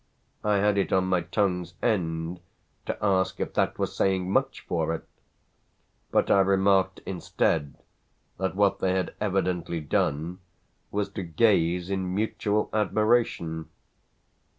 I 0.43 0.55
had 0.55 0.79
it 0.79 0.91
on 0.91 1.03
my 1.05 1.21
tongue's 1.21 1.75
end 1.79 2.39
to 2.87 2.97
ask 3.05 3.39
if 3.39 3.53
that 3.53 3.77
were 3.77 3.85
saying 3.85 4.31
much 4.31 4.61
for 4.61 4.95
it, 4.95 5.07
but 6.09 6.31
I 6.31 6.39
remarked 6.39 7.01
instead 7.05 7.75
that 8.39 8.55
what 8.55 8.79
they 8.79 8.93
had 8.93 9.13
evidently 9.21 9.79
done 9.79 10.39
was 10.89 11.07
to 11.09 11.21
gaze 11.21 11.91
in 11.91 12.15
mutual 12.15 12.71
admiration. 12.73 13.69